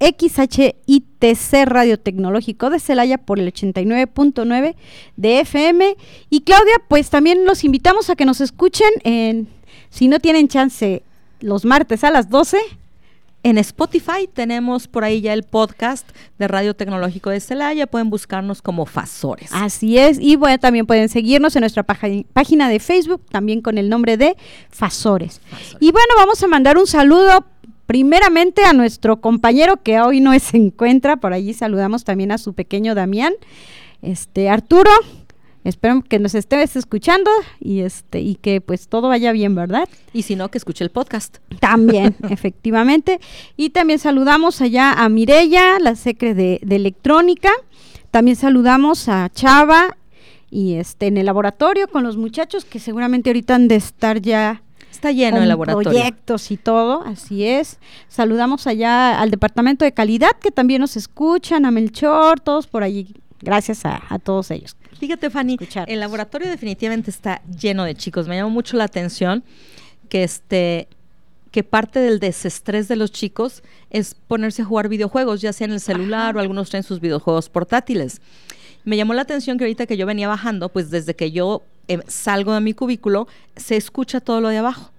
[0.00, 4.74] XHITC Radio Tecnológico de Celaya por el 89.9
[5.16, 5.96] de FM.
[6.28, 9.48] Y Claudia, pues también los invitamos a que nos escuchen en,
[9.88, 11.02] si no tienen chance,
[11.40, 12.58] los martes a las 12
[13.44, 17.86] en Spotify tenemos por ahí ya el podcast de Radio Tecnológico de Celaya.
[17.86, 19.50] Pueden buscarnos como Fasores.
[19.52, 20.18] Así es.
[20.18, 24.36] Y bueno, también pueden seguirnos en nuestra página de Facebook, también con el nombre de
[24.70, 25.42] Fasores.
[25.78, 27.44] Y bueno, vamos a mandar un saludo
[27.86, 31.18] primeramente a nuestro compañero que hoy no se encuentra.
[31.18, 33.34] Por allí saludamos también a su pequeño Damián.
[34.00, 34.90] Este, Arturo,
[35.64, 39.88] Espero que nos estés escuchando y este y que pues todo vaya bien, ¿verdad?
[40.12, 41.38] Y si no, que escuche el podcast.
[41.58, 43.18] También, efectivamente.
[43.56, 47.50] Y también saludamos allá a Mirella, la secre de, electrónica.
[48.10, 49.96] También saludamos a Chava
[50.50, 54.60] y este en el laboratorio con los muchachos que seguramente ahorita han de estar ya
[54.90, 55.90] Está lleno el laboratorio.
[55.90, 57.78] Proyectos y todo, así es.
[58.08, 63.14] Saludamos allá al departamento de calidad que también nos escuchan, a Melchor, todos por allí.
[63.40, 64.76] Gracias a, a todos ellos.
[64.98, 68.28] Fíjate, Fanny, el laboratorio definitivamente está lleno de chicos.
[68.28, 69.44] Me llamó mucho la atención
[70.08, 70.88] que este
[71.50, 75.72] que parte del desestrés de los chicos es ponerse a jugar videojuegos, ya sea en
[75.72, 78.20] el celular o algunos traen sus videojuegos portátiles.
[78.82, 82.00] Me llamó la atención que ahorita que yo venía bajando, pues desde que yo eh,
[82.08, 84.90] salgo de mi cubículo, se escucha todo lo de abajo.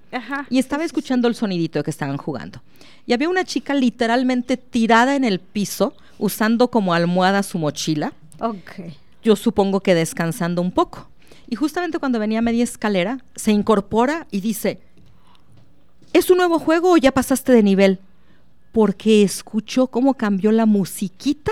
[0.49, 2.61] y estaba escuchando el sonidito de que estaban jugando.
[3.05, 8.13] Y había una chica literalmente tirada en el piso, usando como almohada su mochila.
[8.39, 8.93] Ok.
[9.25, 11.09] Yo supongo que descansando un poco.
[11.49, 14.79] Y justamente cuando venía a media escalera, se incorpora y dice,
[16.13, 17.99] ¿es un nuevo juego o ya pasaste de nivel?
[18.71, 21.51] Porque escuchó cómo cambió la musiquita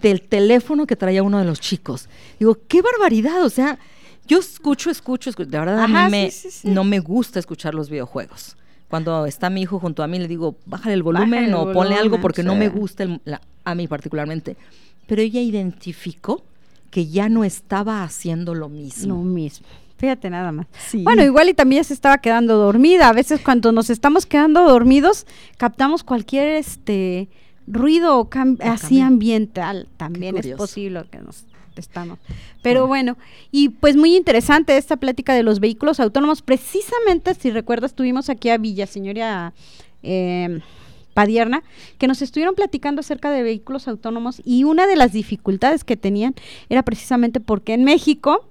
[0.00, 2.08] del teléfono que traía uno de los chicos.
[2.38, 3.78] Digo, qué barbaridad, o sea,
[4.26, 5.50] yo escucho, escucho, escucho.
[5.50, 6.32] de verdad a mí me,
[6.64, 8.56] no me gusta escuchar los videojuegos.
[8.88, 12.18] Cuando está mi hijo junto a mí, le digo, bájale el volumen o ponle algo
[12.18, 13.04] porque no me gusta
[13.64, 14.56] a mí particularmente.
[15.06, 16.42] Pero ella identificó
[16.92, 19.16] que ya no estaba haciendo lo mismo.
[19.16, 19.66] Lo mismo.
[19.96, 20.66] Fíjate nada más.
[20.92, 23.08] Bueno, igual y también se estaba quedando dormida.
[23.08, 25.26] A veces cuando nos estamos quedando dormidos,
[25.56, 27.30] captamos cualquier este
[27.66, 28.28] ruido
[28.60, 29.88] así ambiental.
[29.96, 32.18] También es posible que nos estamos.
[32.62, 33.16] Pero bueno.
[33.50, 36.42] y pues muy interesante esta plática de los vehículos autónomos.
[36.42, 39.54] Precisamente, si recuerdas, estuvimos aquí a Villa, señora
[40.02, 40.60] eh,
[41.12, 41.62] Padierna,
[41.98, 46.34] que nos estuvieron platicando acerca de vehículos autónomos y una de las dificultades que tenían
[46.68, 48.48] era precisamente porque en México,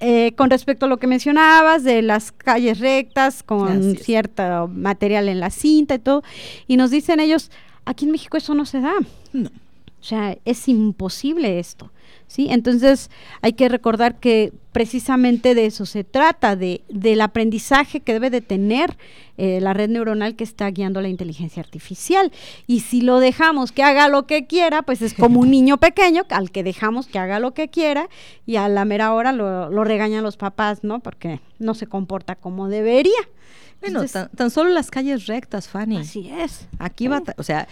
[0.00, 5.40] eh, con respecto a lo que mencionabas de las calles rectas, con cierto material en
[5.40, 6.22] la cinta y todo,
[6.66, 7.50] y nos dicen ellos,
[7.84, 8.94] aquí en México eso no se da.
[9.32, 9.50] No.
[10.00, 11.90] O sea, es imposible esto.
[12.26, 12.48] ¿sí?
[12.50, 13.10] Entonces
[13.42, 18.40] hay que recordar que precisamente de eso se trata, de, del aprendizaje que debe de
[18.40, 18.96] tener
[19.36, 22.32] eh, la red neuronal que está guiando la inteligencia artificial.
[22.66, 26.22] Y si lo dejamos que haga lo que quiera, pues es como un niño pequeño
[26.30, 28.08] al que dejamos que haga lo que quiera
[28.46, 31.00] y a la mera hora lo, regañan los papás, ¿no?
[31.00, 33.20] Porque no se comporta como debería.
[33.80, 34.04] Bueno,
[34.36, 35.96] tan, solo las calles rectas, Fanny.
[35.96, 36.68] Así es.
[36.78, 37.66] Aquí va, o sea,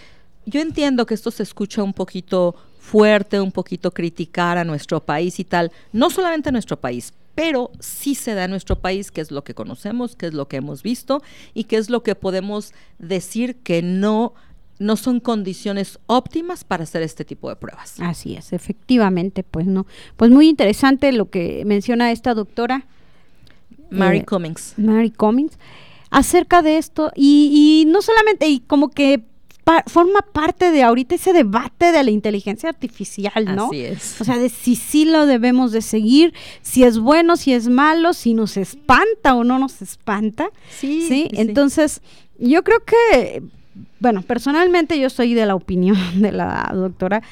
[0.48, 5.38] yo entiendo que esto se escucha un poquito fuerte, un poquito criticar a nuestro país
[5.38, 9.20] y tal, no solamente a nuestro país, pero sí se da en nuestro país, que
[9.20, 11.22] es lo que conocemos, que es lo que hemos visto
[11.54, 14.34] y que es lo que podemos decir que no
[14.80, 17.96] no son condiciones óptimas para hacer este tipo de pruebas.
[17.98, 19.86] Así es, efectivamente, pues no.
[20.16, 22.86] Pues muy interesante lo que menciona esta doctora.
[23.90, 24.74] Mary eh, Cummings.
[24.76, 25.58] Mary Cummings
[26.10, 29.24] acerca de esto y, y no solamente, y como que
[29.86, 33.66] forma parte de ahorita ese debate de la inteligencia artificial, ¿no?
[33.66, 34.20] Así es.
[34.20, 38.12] O sea, de si sí lo debemos de seguir, si es bueno, si es malo,
[38.12, 40.50] si nos espanta o no nos espanta.
[40.70, 41.06] Sí.
[41.06, 41.28] ¿sí?
[41.32, 42.02] Entonces,
[42.38, 43.42] yo creo que,
[44.00, 47.22] bueno, personalmente yo soy de la opinión de la doctora,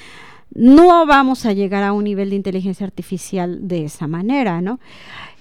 [0.55, 4.81] no vamos a llegar a un nivel de inteligencia artificial de esa manera, ¿no?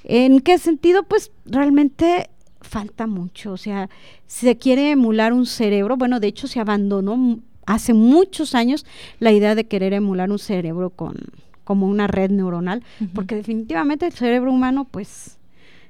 [0.03, 1.03] ¿En qué sentido?
[1.03, 2.29] Pues realmente
[2.65, 3.89] falta mucho, o sea,
[4.27, 8.85] se quiere emular un cerebro, bueno, de hecho se abandonó hace muchos años
[9.19, 11.15] la idea de querer emular un cerebro con
[11.63, 12.83] como una red neuronal,
[13.15, 15.34] porque definitivamente el cerebro humano pues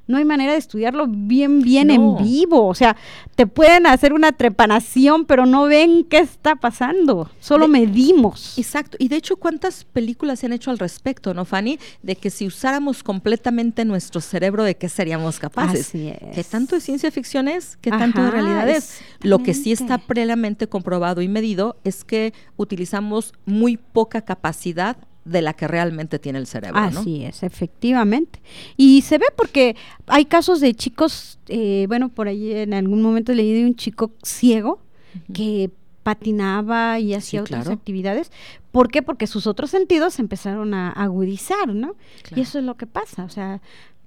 [0.07, 2.67] no hay manera de estudiarlo bien, bien en vivo.
[2.67, 2.95] O sea,
[3.35, 7.29] te pueden hacer una trepanación, pero no ven qué está pasando.
[7.39, 8.57] Solo medimos.
[8.57, 8.97] Exacto.
[8.99, 11.79] Y de hecho, ¿cuántas películas se han hecho al respecto, no, Fanny?
[12.03, 15.87] De que si usáramos completamente nuestro cerebro, ¿de qué seríamos capaces?
[15.87, 16.35] Así es.
[16.35, 17.77] ¿Qué tanto de ciencia ficción es?
[17.77, 18.99] ¿Qué tanto de realidad es?
[19.21, 25.41] Lo que sí está previamente comprobado y medido es que utilizamos muy poca capacidad de
[25.41, 26.79] la que realmente tiene el cerebro.
[26.79, 28.39] Así es, efectivamente.
[28.77, 29.75] Y se ve porque
[30.07, 34.11] hay casos de chicos, eh, bueno, por ahí en algún momento leí de un chico
[34.23, 34.79] ciego
[35.33, 35.71] que
[36.03, 38.31] patinaba y hacía otras actividades.
[38.71, 39.01] ¿Por qué?
[39.01, 41.95] Porque sus otros sentidos empezaron a agudizar, ¿no?
[42.35, 43.23] Y eso es lo que pasa.
[43.23, 43.61] O sea,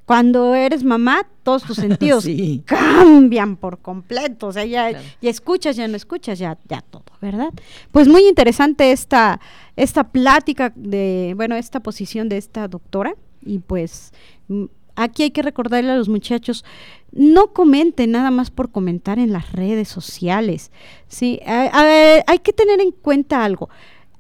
[0.09, 2.27] cuando eres mamá, todos tus sentidos
[2.65, 4.47] cambian por completo.
[4.47, 7.53] O sea, ya, ya escuchas, ya no escuchas, ya, ya todo, ¿verdad?
[7.93, 9.39] Pues muy interesante esta,
[9.77, 13.17] esta plática de, bueno, esta posición de esta doctora.
[13.43, 14.15] Y pues
[14.49, 14.65] mm,
[14.97, 16.65] aquí hay que recordarle a los muchachos,
[17.13, 20.73] no comenten nada más por comentar en las redes sociales.
[21.07, 23.69] Sí, hay que tener en cuenta algo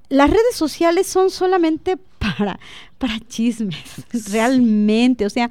[0.08, 2.58] las redes sociales son solamente para,
[2.98, 5.24] para chismes, realmente.
[5.24, 5.50] O sea,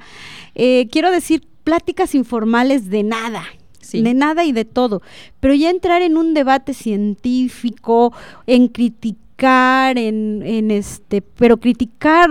[0.54, 3.44] eh, quiero decir, pláticas informales de nada.
[3.90, 5.00] De nada y de todo.
[5.40, 8.12] Pero ya entrar en un debate científico,
[8.46, 12.28] en criticar, en, en este, pero criticar.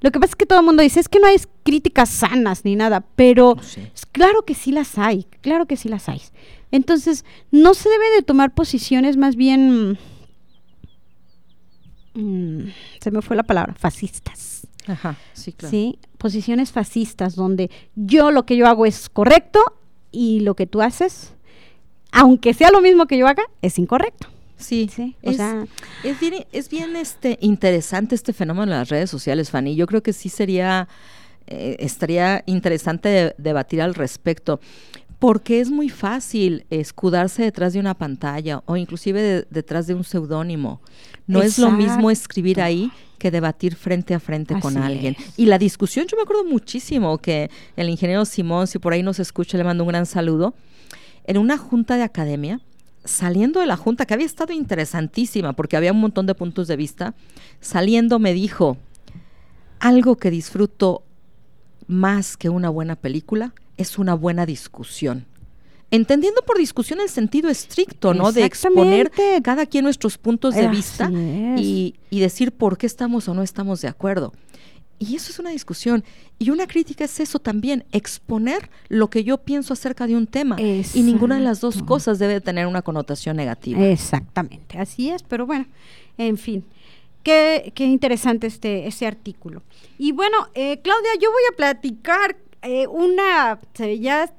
[0.00, 2.64] Lo que pasa es que todo el mundo dice, es que no hay críticas sanas
[2.64, 3.56] ni nada, pero
[4.12, 6.22] claro que sí las hay, claro que sí las hay.
[6.70, 9.98] Entonces, no se debe de tomar posiciones más bien
[12.18, 14.66] Mm, se me fue la palabra, fascistas.
[14.88, 15.70] Ajá, sí, claro.
[15.70, 19.60] Sí, posiciones fascistas donde yo lo que yo hago es correcto
[20.10, 21.32] y lo que tú haces,
[22.10, 24.26] aunque sea lo mismo que yo haga, es incorrecto.
[24.56, 24.90] Sí,
[25.22, 25.38] es,
[26.02, 29.76] es, bien, es bien este, interesante este fenómeno en las redes sociales, Fanny.
[29.76, 30.88] Yo creo que sí sería,
[31.46, 34.58] eh, estaría interesante debatir al respecto,
[35.18, 40.80] porque es muy fácil escudarse detrás de una pantalla o inclusive detrás de un seudónimo.
[41.26, 45.16] No es lo mismo escribir ahí que debatir frente a frente con alguien.
[45.36, 49.18] Y la discusión, yo me acuerdo muchísimo que el ingeniero Simón, si por ahí nos
[49.18, 50.54] escucha, le mando un gran saludo,
[51.24, 52.60] en una junta de academia,
[53.04, 56.76] saliendo de la junta, que había estado interesantísima porque había un montón de puntos de
[56.76, 57.14] vista,
[57.60, 58.76] saliendo me dijo,
[59.80, 61.02] algo que disfruto
[61.88, 65.24] más que una buena película es una buena discusión.
[65.90, 68.30] Entendiendo por discusión el sentido estricto, ¿no?
[68.30, 69.10] De exponer
[69.42, 73.80] cada quien nuestros puntos de vista y, y decir por qué estamos o no estamos
[73.80, 74.34] de acuerdo.
[74.98, 76.04] Y eso es una discusión.
[76.38, 80.60] Y una crítica es eso también, exponer lo que yo pienso acerca de un tema.
[80.60, 83.80] Y ninguna de las dos cosas debe tener una connotación negativa.
[83.86, 85.66] Exactamente, así es, pero bueno,
[86.18, 86.64] en fin.
[87.22, 89.62] Qué, qué interesante este, este artículo.
[89.98, 93.60] Y bueno, eh, Claudia, yo voy a platicar eh, una,
[94.00, 94.30] ya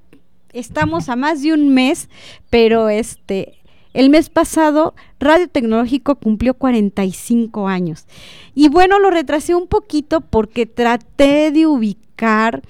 [0.53, 2.09] estamos a más de un mes,
[2.49, 3.59] pero este,
[3.93, 8.05] el mes pasado, Radio Tecnológico cumplió 45 años.
[8.53, 12.61] Y bueno, lo retrasé un poquito porque traté de ubicar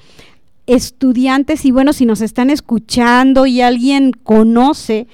[0.66, 5.08] estudiantes y bueno, si nos están escuchando y alguien conoce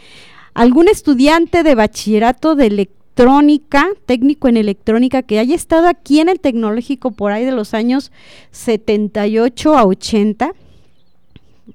[0.54, 6.41] algún estudiante de bachillerato de electrónica, técnico en electrónica, que haya estado aquí en el
[6.41, 8.12] tecnológico por ahí de los años
[8.51, 10.51] 78 a 80,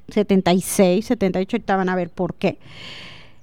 [0.09, 2.59] 76, 78, ahorita van a ver por qué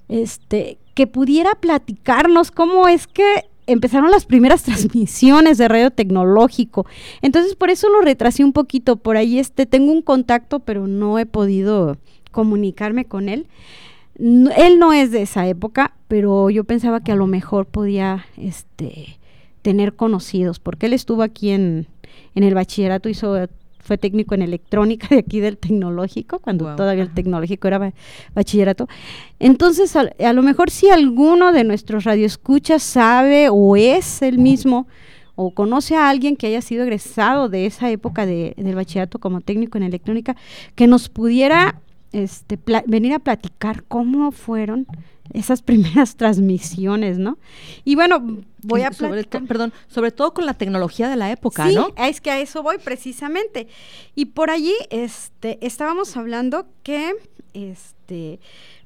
[0.09, 6.85] este, que pudiera platicarnos cómo es que empezaron las primeras transmisiones de radio tecnológico.
[7.21, 8.95] Entonces, por eso lo retrasé un poquito.
[8.95, 11.97] Por ahí este, tengo un contacto, pero no he podido
[12.31, 13.47] comunicarme con él.
[14.19, 19.19] Él no es de esa época, pero yo pensaba que a lo mejor podía este,
[19.61, 21.87] tener conocidos, porque él estuvo aquí en,
[22.35, 23.35] en el bachillerato, hizo
[23.87, 27.93] fue técnico en electrónica de aquí del tecnológico, cuando todavía el tecnológico era
[28.35, 28.87] bachillerato.
[29.39, 34.87] Entonces, a, lo mejor si alguno de nuestros radioescuchas sabe o es el mismo
[35.35, 39.39] o conoce a alguien que haya sido egresado de esa época de, del bachillerato como
[39.39, 40.35] técnico en electrónica,
[40.75, 41.79] que nos pudiera
[42.11, 44.87] este, venir a platicar cómo fueron
[45.33, 47.37] esas primeras transmisiones, ¿no?
[47.83, 49.43] Y bueno, voy a platicar.
[49.45, 51.93] perdón, sobre todo con la tecnología de la época, ¿no?
[51.97, 53.67] es que a eso voy precisamente.
[54.15, 57.15] Y por allí este, estábamos hablando que,
[57.53, 58.39] este,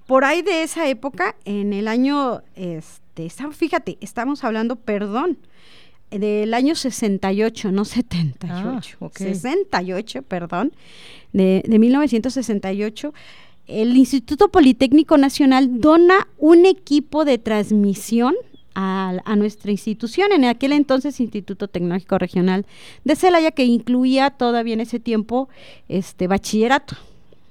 [0.08, 5.38] por ahí de esa época, en el año, este, fíjate, estamos hablando, perdón,
[6.12, 10.74] del año 68, no 78, ah, 68, perdón,
[11.34, 13.13] de, de 1968
[13.67, 18.36] el Instituto Politécnico Nacional dona un equipo de transmisión
[18.74, 22.65] a, nuestra institución, en aquel entonces Instituto Tecnológico Regional
[23.04, 25.50] de Celaya, que incluía todavía en ese tiempo
[25.89, 26.95] este bachillerato,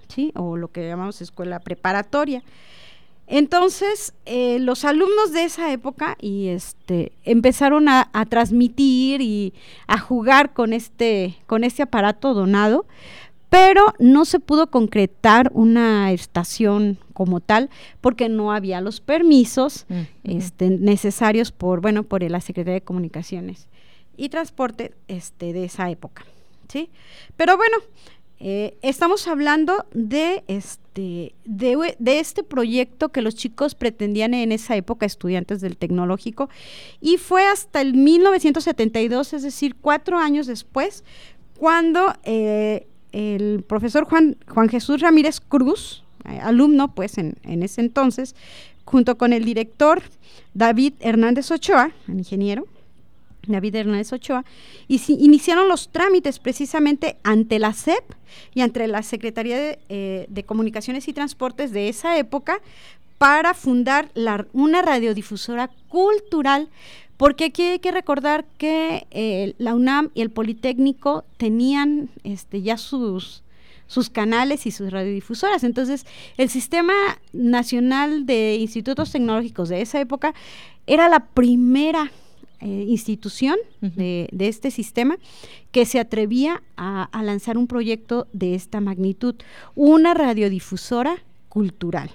[0.09, 0.33] ¿sí?
[0.35, 2.43] o lo que llamamos escuela preparatoria.
[3.33, 9.55] Entonces, eh, los alumnos de esa época y este empezaron a, a, transmitir y
[9.87, 12.87] a jugar con este, con este aparato donado
[13.51, 17.69] pero no se pudo concretar una estación como tal
[18.01, 23.69] porque no había los permisos mm, este, necesarios por bueno por la Secretaría de Comunicaciones
[24.17, 26.25] y Transporte este, de esa época,
[26.69, 26.91] ¿sí?
[27.37, 27.79] Pero bueno,
[28.43, 34.77] eh, estamos hablando de este, de, de, este proyecto que los chicos pretendían en esa
[34.77, 36.49] época, estudiantes del tecnológico,
[37.03, 41.05] y fue hasta el 1972, es decir, cuatro años después,
[41.59, 48.35] cuando eh, el profesor Juan, Juan Jesús Ramírez Cruz, eh, alumno pues en, ese entonces,
[48.87, 50.03] junto con el director
[50.55, 52.67] David Hernández Ochoa, ingeniero,
[53.53, 54.45] David Hernández Ochoa,
[54.89, 58.05] y iniciaron los trámites precisamente ante la SEP
[58.55, 62.61] y ante la Secretaría de, eh, de Comunicaciones y Transportes de esa época
[63.19, 64.09] para fundar
[64.53, 66.71] una radiodifusora cultural
[67.21, 72.79] porque aquí hay que recordar que eh, la UNAM y el Politécnico tenían este, ya
[72.79, 73.43] sus,
[73.87, 75.63] sus canales y sus radiodifusoras.
[75.63, 76.07] Entonces,
[76.39, 76.95] el Sistema
[77.35, 80.33] Nacional de Institutos Tecnológicos de esa época
[80.87, 82.11] era la primera
[82.61, 85.19] eh, institución de, este sistema
[85.73, 89.35] que se atrevía a, a lanzar un proyecto de esta magnitud,
[89.75, 92.11] una radiodifusora cultural.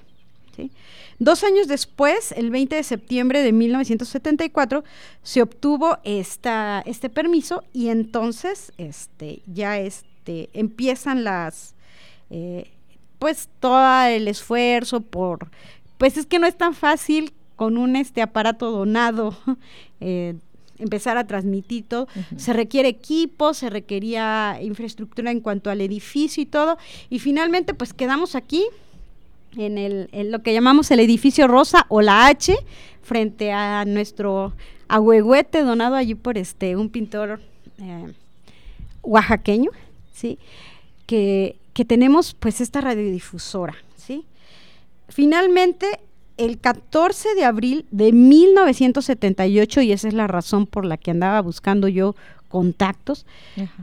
[0.55, 0.71] ¿sí?
[1.17, 4.83] Dos años después, el 20 de septiembre de 1974,
[5.23, 11.73] se obtuvo esta, este permiso y entonces este, ya este, empiezan las,
[12.29, 12.69] eh,
[13.17, 15.49] pues todo el esfuerzo por,
[15.97, 19.37] pues es que no es tan fácil con un este aparato donado
[20.01, 20.35] eh,
[20.77, 22.07] empezar a transmitir todo.
[22.37, 26.77] Se requiere equipo, se requería infraestructura en cuanto al edificio y todo.
[27.09, 28.65] Y finalmente, pues quedamos aquí
[29.57, 32.55] en, el, en lo que llamamos el edificio rosa o la H,
[33.01, 34.53] frente a nuestro
[34.87, 37.39] ahuehuete donado allí por este un pintor
[37.79, 38.13] eh,
[39.03, 39.71] oaxaqueño,
[40.13, 40.37] ¿sí?
[41.05, 44.25] Que, que tenemos pues esta radiodifusora, ¿sí?
[45.07, 45.99] Finalmente
[46.37, 51.41] el 14 de abril de 1978, y esa es la razón por la que andaba
[51.41, 52.15] buscando yo
[52.49, 53.25] contactos,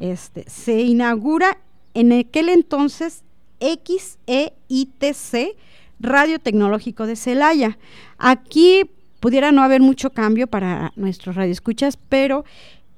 [0.00, 1.58] este, se inaugura
[1.94, 3.22] en aquel entonces
[3.60, 5.56] XEITC,
[6.00, 7.78] Radio Tecnológico de Celaya.
[8.18, 8.90] Aquí
[9.20, 12.44] pudiera no haber mucho cambio para nuestros radioescuchas, pero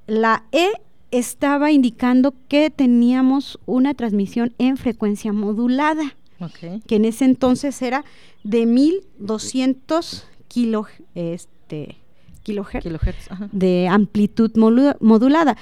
[0.07, 0.70] la E
[1.11, 6.16] estaba indicando que teníamos una transmisión en frecuencia modulada,
[6.53, 8.05] que en ese entonces era
[8.42, 11.97] de 1200 kilo, este,
[12.42, 14.53] kilohertz, de amplitud
[15.01, 15.57] modulada.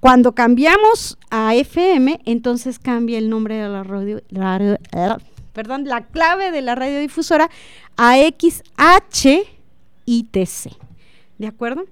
[0.00, 4.20] Cuando cambiamos a FM, entonces cambia el nombre de la radio,
[5.52, 7.50] perdón, la clave de la radiodifusora
[7.96, 9.44] a XHITC.
[11.38, 11.84] ¿De acuerdo?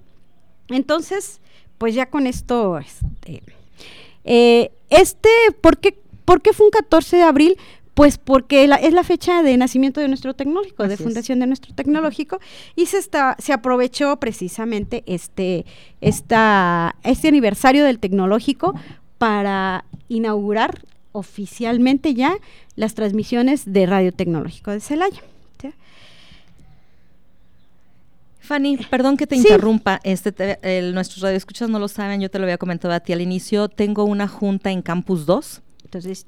[0.69, 1.41] Entonces,
[1.79, 3.43] pues ya con esto, este,
[4.25, 5.29] eh, este
[5.61, 7.57] ¿por qué, ¿por qué fue un 14 de abril?
[7.99, 12.39] Pues porque es la fecha de nacimiento de nuestro tecnológico, de fundación de nuestro tecnológico,
[12.77, 15.67] y se está, se aprovechó precisamente este,
[16.01, 18.73] esta, este aniversario del tecnológico
[19.19, 22.37] para inaugurar oficialmente ya
[22.77, 25.21] las transmisiones de Radio Tecnológico de Celaya.
[28.39, 30.33] Fanny, perdón que te interrumpa, este
[30.93, 34.05] nuestros radioescuchas no lo saben, yo te lo había comentado a ti al inicio, tengo
[34.05, 35.63] una junta en Campus 2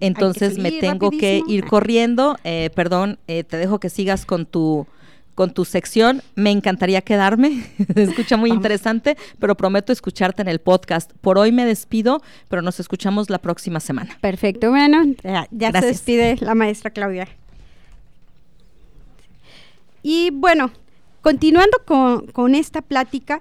[0.01, 2.39] entonces, me tengo que ir corriendo.
[2.45, 4.87] Eh, perdón, eh, te dejo que sigas con tu
[5.35, 6.23] con tu sección.
[6.35, 7.65] Me encantaría quedarme.
[7.95, 11.13] Escucha muy interesante, pero prometo escucharte en el podcast.
[11.21, 14.19] Por hoy me despido, pero nos escuchamos la próxima semana.
[14.21, 14.69] Perfecto.
[14.69, 17.29] Bueno, ya, se despide la maestra Claudia.
[20.03, 20.73] Y bueno,
[21.23, 23.41] continuando con, con esta plática,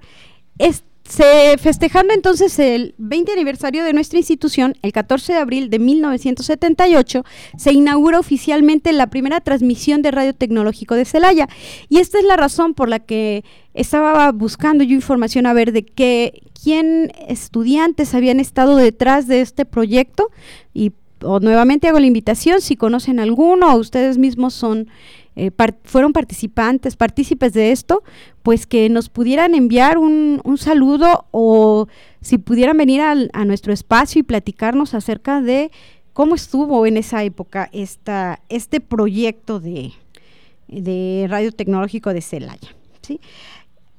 [0.57, 5.79] este se, festejando entonces el 20 aniversario de nuestra institución, el 14 de abril de
[5.79, 7.25] 1978,
[7.57, 11.49] se inaugura oficialmente la primera transmisión de Radio Tecnológico de Celaya.
[11.89, 13.43] Y esta es la razón por la que
[13.73, 19.65] estaba buscando yo información a ver de qué, quién estudiantes habían estado detrás de este
[19.65, 20.29] proyecto.
[20.75, 24.89] Y nuevamente hago la invitación, si conocen alguno o ustedes mismos son
[25.39, 25.51] eh,
[25.85, 28.03] fueron participantes, partícipes de esto,
[28.43, 31.87] pues que nos pudieran enviar un, saludo o
[32.21, 35.71] si pudieran venir a nuestro espacio y platicarnos acerca de
[36.11, 39.93] cómo estuvo en esa época esta, este proyecto de,
[41.29, 42.75] Radio Tecnológico de Celaya.
[43.01, 43.21] ¿sí?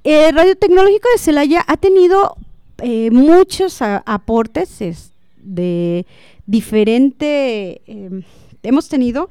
[0.05, 2.36] Eh, Radio Tecnológico de Celaya ha tenido
[2.82, 6.05] eh, muchos aportes de
[6.45, 8.22] diferente, em,
[8.62, 9.30] hemos tenido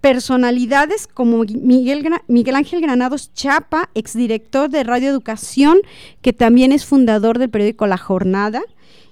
[0.00, 5.78] personalidades como Miguel, Ángel Granados Chapa, exdirector de Radio Educación,
[6.22, 8.62] que también es fundador del periódico La Jornada,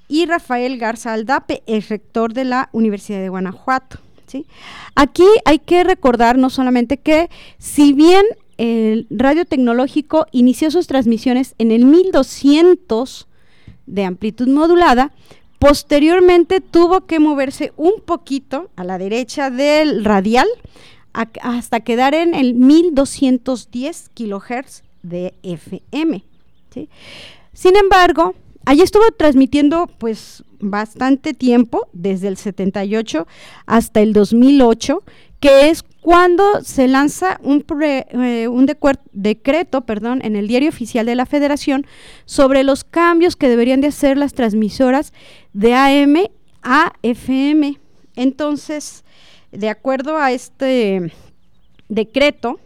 [0.09, 3.99] y Rafael Garza Aldape, ex rector de la Universidad de Guanajuato.
[4.27, 4.47] ¿sí?
[4.95, 7.29] Aquí hay que recordar no solamente que
[7.59, 8.25] si bien
[8.57, 13.29] el radio tecnológico inició sus transmisiones en el 1200
[13.87, 15.13] de amplitud modulada,
[15.59, 20.47] Posteriormente tuvo que moverse un poquito a la derecha del radial
[21.43, 26.23] hasta quedar en el 1210 kilohertz de FM.
[27.53, 28.35] Sin embargo,
[28.67, 33.27] allí estuvo transmitiendo pues bastante tiempo, desde el 78
[33.67, 35.03] hasta el 2008,
[35.41, 38.49] que es cuando se lanza un, eh,
[39.13, 41.87] decreto perdón, en el diario oficial de la Federación
[42.25, 45.13] sobre los cambios que deberían de hacer las transmisoras
[45.53, 46.17] de AM
[46.63, 47.79] a FM.
[48.17, 49.05] Entonces,
[49.53, 51.13] de acuerdo a este
[51.91, 52.59] decreto,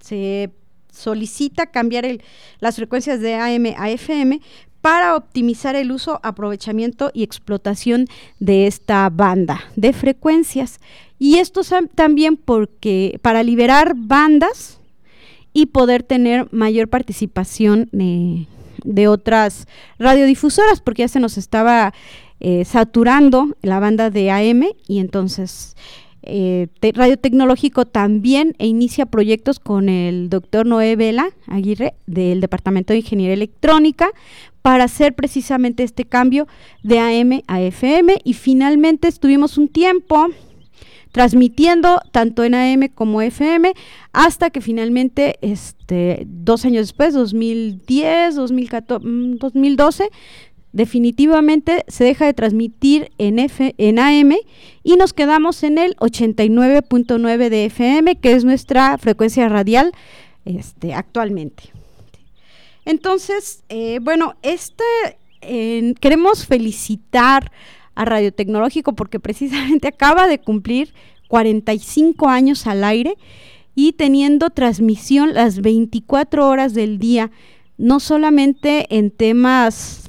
[0.00, 0.48] se
[0.90, 2.06] solicita cambiar
[2.60, 4.40] las frecuencias de AM a FM
[4.80, 8.06] para optimizar el uso, aprovechamiento y explotación
[8.38, 10.80] de esta banda de frecuencias.
[11.18, 11.60] Y esto
[11.94, 14.80] también porque para liberar bandas
[15.52, 19.66] y poder tener mayor participación de otras
[19.98, 21.92] radiodifusoras, porque ya se nos estaba
[22.38, 25.76] eh, saturando la banda de AM y entonces
[26.22, 33.00] eh, Radio Tecnológico también inicia proyectos con el doctor Noé Vela Aguirre del Departamento de
[33.00, 34.10] Ingeniería Electrónica
[34.62, 36.46] para hacer precisamente este cambio
[36.82, 40.28] de AM a FM y finalmente estuvimos un tiempo
[41.12, 43.72] transmitiendo tanto en AM como FM,
[44.12, 49.06] hasta que finalmente, este, dos años después, 2010, 2014,
[49.38, 50.10] 2012,
[50.72, 54.32] definitivamente se deja de transmitir en, F, AM
[54.84, 59.92] y nos quedamos en el 89.9 de FM, que es nuestra frecuencia radial
[60.44, 61.79] este, actualmente.
[62.90, 64.84] Entonces, eh, bueno, este,
[66.00, 67.52] queremos felicitar
[67.94, 70.92] a Radio Tecnológico porque precisamente acaba de cumplir
[71.28, 73.14] 45 años al aire
[73.76, 77.30] y teniendo transmisión las 24 horas del día,
[77.78, 80.08] no solamente en temas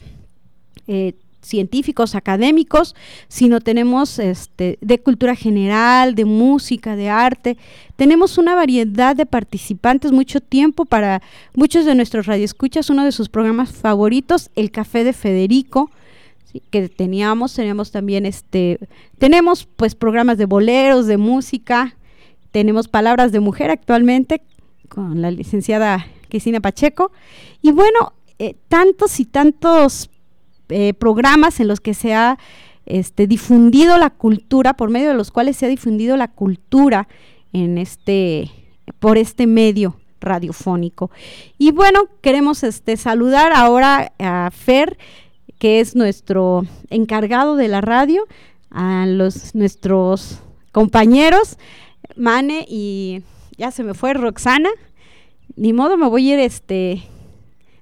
[0.88, 2.96] eh, científicos, académicos,
[3.28, 7.58] sino tenemos este, de cultura general, de música, de arte.
[7.96, 11.22] Tenemos una variedad de participantes, mucho tiempo para
[11.54, 15.90] muchos de nuestros radioescuchas, uno de sus programas favoritos, El Café de Federico,
[16.70, 18.78] que teníamos, teníamos también este,
[19.18, 21.96] tenemos pues programas de boleros, de música,
[22.52, 24.42] tenemos Palabras de Mujer actualmente
[24.90, 27.12] con la licenciada Cristina Pacheco,
[27.62, 30.10] y bueno, eh, tantos y tantos
[30.72, 32.38] eh, programas en los que se ha
[32.86, 37.08] este, difundido la cultura, por medio de los cuales se ha difundido la cultura
[37.54, 38.52] en este,
[39.00, 41.12] por este medio radiofónico.
[41.58, 44.98] Y bueno, queremos este, saludar ahora a Fer,
[45.58, 48.26] que es nuestro encargado de la radio,
[48.70, 50.40] a los nuestros
[50.72, 51.58] compañeros,
[52.16, 53.22] Mane y
[53.58, 54.70] ya se me fue Roxana.
[55.56, 57.04] Ni modo, me voy a ir este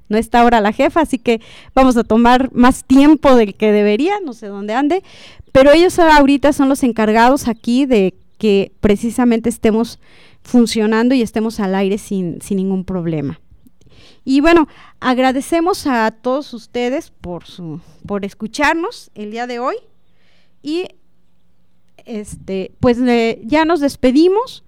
[0.09, 1.41] no está ahora la jefa, así que
[1.73, 5.03] vamos a tomar más tiempo del que debería, no sé dónde ande,
[5.51, 9.99] pero ellos ahorita son los encargados aquí de que precisamente estemos
[10.41, 13.39] funcionando y estemos al aire sin, sin ningún problema.
[14.25, 14.67] Y bueno,
[14.99, 19.75] agradecemos a todos ustedes por su, por escucharnos el día de hoy.
[20.61, 20.85] Y
[22.05, 22.97] este, pues
[23.43, 24.63] ya nos despedimos.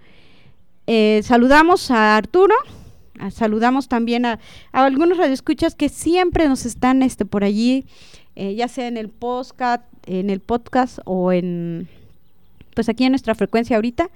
[0.88, 2.56] Eh, saludamos a Arturo,
[3.30, 4.40] saludamos también a,
[4.72, 7.86] algunos radioescuchas que siempre nos están este, por allí,
[8.36, 11.88] eh, ya sea en el podcast, en el podcast o en
[12.74, 14.10] pues aquí en nuestra frecuencia ahorita.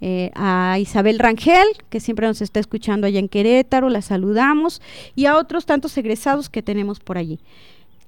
[0.00, 4.80] Eh, a Isabel Rangel, que siempre nos está escuchando allá en Querétaro, la saludamos,
[5.16, 7.40] y a otros tantos egresados que tenemos por allí.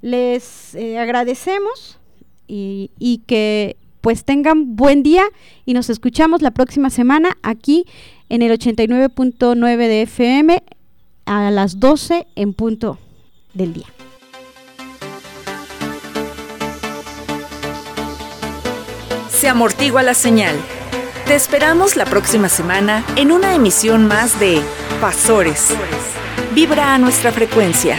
[0.00, 1.98] Les eh, agradecemos
[2.46, 5.24] y, y que pues tengan buen día
[5.64, 7.84] y nos escuchamos la próxima semana aquí
[8.28, 10.62] en el 89.9 de FM
[11.26, 12.98] a las 12 en punto
[13.54, 13.86] del día.
[19.30, 20.56] Se amortigua la señal.
[21.26, 24.60] Te esperamos la próxima semana en una emisión más de
[25.00, 25.68] Pasores.
[26.54, 27.98] Vibra a nuestra frecuencia.